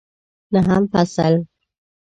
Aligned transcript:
نهم 0.53 0.87
فصل 0.91 1.45